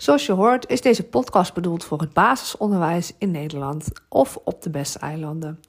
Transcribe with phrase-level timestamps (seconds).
[0.00, 4.70] Zoals je hoort is deze podcast bedoeld voor het basisonderwijs in Nederland of op de
[4.70, 5.60] beste eilanden.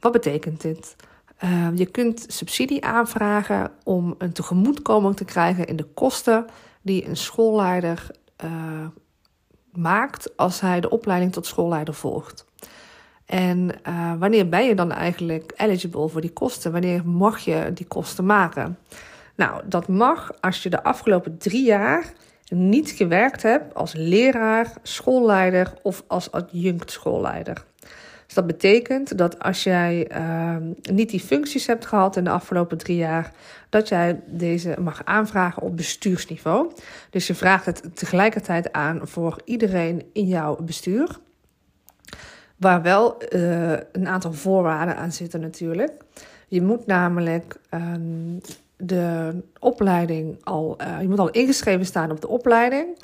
[0.00, 0.96] Wat betekent dit?
[1.44, 6.46] Uh, je kunt subsidie aanvragen om een tegemoetkoming te krijgen in de kosten
[6.82, 8.10] die een schoolleider
[8.44, 8.50] uh,
[9.72, 12.46] maakt als hij de opleiding tot schoolleider volgt.
[13.24, 16.72] En uh, wanneer ben je dan eigenlijk eligible voor die kosten?
[16.72, 18.78] Wanneer mag je die kosten maken?
[19.36, 22.12] Nou, dat mag als je de afgelopen drie jaar
[22.50, 27.64] niet gewerkt hebt als leraar, schoolleider of als adjunct schoolleider.
[28.26, 30.56] Dus dat betekent dat als jij uh,
[30.92, 33.32] niet die functies hebt gehad in de afgelopen drie jaar,
[33.68, 36.72] dat jij deze mag aanvragen op bestuursniveau.
[37.10, 41.18] Dus je vraagt het tegelijkertijd aan voor iedereen in jouw bestuur.
[42.56, 45.92] Waar wel uh, een aantal voorwaarden aan zitten natuurlijk.
[46.48, 48.40] Je moet namelijk um,
[48.80, 52.98] de opleiding al, uh, je moet al ingeschreven staan op de opleiding.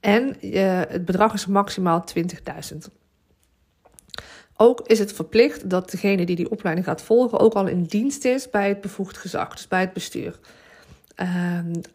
[0.00, 2.04] En uh, het bedrag is maximaal
[2.72, 2.76] 20.000.
[4.56, 8.24] Ook is het verplicht dat degene die die opleiding gaat volgen ook al in dienst
[8.24, 10.38] is bij het bevoegd gezag, dus bij het bestuur.
[11.16, 11.26] Uh,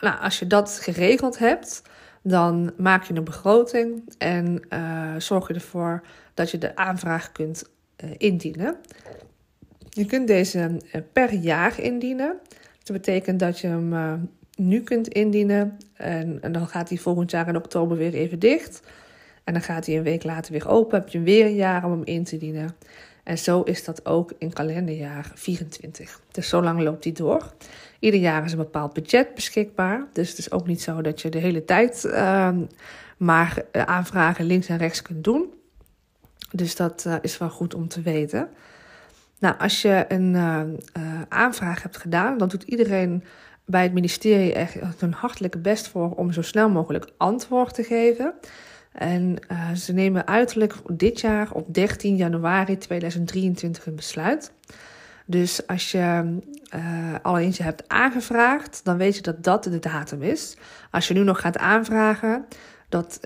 [0.00, 1.82] nou, als je dat geregeld hebt,
[2.22, 6.02] dan maak je een begroting en uh, zorg je ervoor
[6.34, 7.64] dat je de aanvraag kunt
[8.16, 8.76] indienen.
[9.88, 10.76] Je kunt deze
[11.12, 12.40] per jaar indienen.
[12.90, 14.12] Dat betekent dat je hem uh,
[14.56, 15.78] nu kunt indienen.
[15.94, 18.82] En, dan gaat hij volgend jaar in oktober weer even dicht.
[19.44, 20.98] En dan gaat hij een week later weer open.
[20.98, 22.76] Heb je weer een jaar om hem in te dienen.
[23.24, 26.20] En zo is dat ook in kalenderjaar 24.
[26.30, 27.52] Dus zo lang loopt hij door.
[27.98, 30.06] Ieder jaar is een bepaald budget beschikbaar.
[30.12, 32.56] Dus het is ook niet zo dat je de hele tijd uh,
[33.16, 35.52] maar aanvragen links en rechts kunt doen.
[36.52, 38.48] Dus dat uh, is wel goed om te weten.
[39.40, 40.60] Nou, als je een uh,
[40.98, 43.24] uh, aanvraag hebt gedaan, dan doet iedereen
[43.64, 48.34] bij het ministerie echt hun hartelijke best voor om zo snel mogelijk antwoord te geven.
[48.92, 54.52] En uh, ze nemen uiterlijk dit jaar op 13 januari 2023 een besluit.
[55.26, 56.36] Dus als je
[57.22, 60.56] al eentje hebt aangevraagd, dan weet je dat dat de datum is.
[60.90, 62.46] Als je nu nog gaat aanvragen,
[62.90, 63.20] dat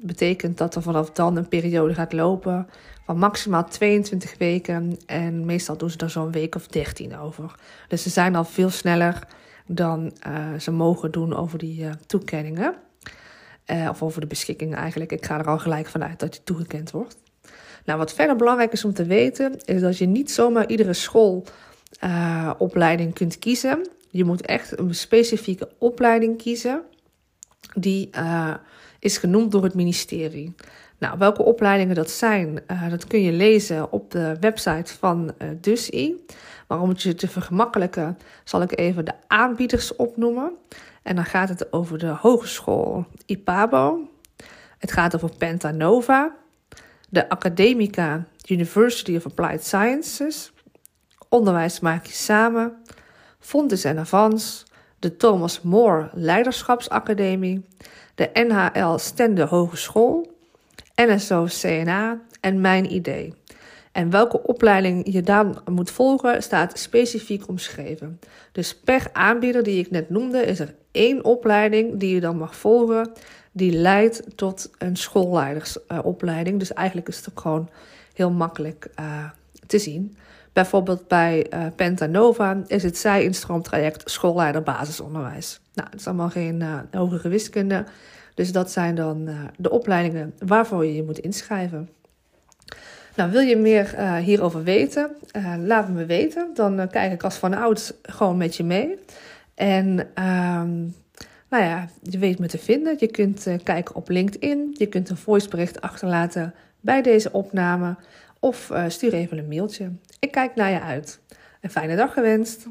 [0.00, 2.66] betekent dat er vanaf dan een periode gaat lopen
[3.04, 4.98] van maximaal 22 weken.
[5.06, 7.54] En meestal doen ze er zo'n week of 13 over.
[7.88, 9.26] Dus ze zijn al veel sneller
[9.66, 12.74] dan uh, ze mogen doen over die uh, toekenningen.
[13.88, 15.12] Of over de beschikkingen eigenlijk.
[15.12, 17.16] Ik ga er al gelijk vanuit dat je toegekend wordt.
[17.84, 23.14] Nou, wat verder belangrijk is om te weten, is dat je niet zomaar iedere schoolopleiding
[23.14, 23.88] kunt kiezen.
[24.10, 26.82] Je moet echt een specifieke opleiding kiezen.
[27.74, 28.10] Die
[29.04, 30.54] is genoemd door het ministerie.
[30.98, 35.48] Nou, welke opleidingen dat zijn, uh, dat kun je lezen op de website van uh,
[35.60, 36.24] DUSI.
[36.68, 40.52] Maar om het je te vergemakkelijken, zal ik even de aanbieders opnoemen.
[41.02, 44.08] En dan gaat het over de Hogeschool IPABO.
[44.78, 46.34] Het gaat over Pentanova,
[47.08, 50.52] de Academica University of Applied Sciences,
[51.34, 52.82] Onderwijs maak je samen,
[53.38, 54.64] Fontes en Avans,
[55.04, 57.64] de Thomas More Leiderschapsacademie,
[58.14, 60.30] de NHL Stende Hogeschool,
[60.94, 63.34] NSO CNA en Mijn Idee.
[63.92, 68.20] En welke opleiding je dan moet volgen, staat specifiek omschreven.
[68.52, 72.56] Dus per aanbieder die ik net noemde, is er één opleiding die je dan mag
[72.56, 73.12] volgen,
[73.52, 76.58] die leidt tot een schoolleidersopleiding.
[76.58, 77.68] Dus eigenlijk is het ook gewoon
[78.14, 79.24] heel makkelijk uh,
[79.66, 80.16] te zien.
[80.54, 85.60] Bijvoorbeeld bij uh, Pentanova is het zij-instroomtraject schoolleider basisonderwijs.
[85.74, 87.84] Nou, het is allemaal geen hogere wiskunde.
[88.34, 91.88] Dus dat zijn dan uh, de opleidingen waarvoor je je moet inschrijven.
[93.16, 95.10] Nou, wil je meer uh, hierover weten?
[95.36, 96.50] Uh, laat me weten.
[96.54, 98.98] Dan kijk ik als van ouds gewoon met je mee.
[99.54, 100.94] En um,
[101.48, 102.96] nou ja, je weet me te vinden.
[102.98, 104.74] Je kunt kijken op LinkedIn.
[104.78, 107.96] Je kunt een voicebericht achterlaten bij deze opname.
[108.44, 109.92] Of stuur even een mailtje.
[110.18, 111.20] Ik kijk naar je uit.
[111.60, 112.66] Een fijne dag gewenst.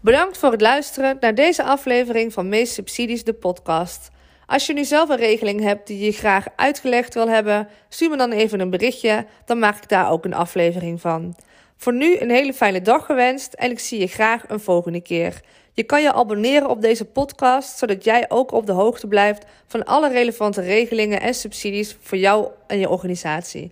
[0.00, 4.10] Bedankt voor het luisteren naar deze aflevering van Meest Subsidies, de podcast.
[4.46, 8.16] Als je nu zelf een regeling hebt die je graag uitgelegd wil hebben, stuur me
[8.16, 11.36] dan even een berichtje, dan maak ik daar ook een aflevering van.
[11.76, 15.40] Voor nu een hele fijne dag gewenst en ik zie je graag een volgende keer.
[15.72, 19.84] Je kan je abonneren op deze podcast, zodat jij ook op de hoogte blijft van
[19.84, 23.66] alle relevante regelingen en subsidies voor jou en je organisatie.